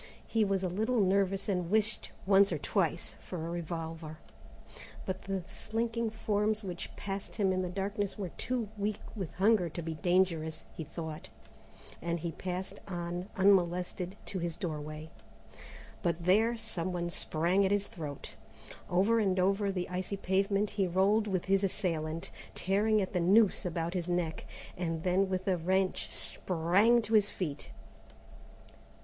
[0.25, 4.17] He was a little nervous and wished once or twice for a revolver,
[5.05, 9.69] but the slinking forms which passed him in the darkness were too weak with hunger
[9.69, 11.29] to be dangerous, he thought,
[12.01, 15.11] and he passed on unmolested to his doorway.
[16.01, 18.33] But there somebody sprang at his throat.
[18.89, 23.67] Over and over the icy pavement he rolled with his assailant, tearing at the noose
[23.67, 24.45] about his neck,
[24.75, 27.69] and then with a wrench sprang to his feet.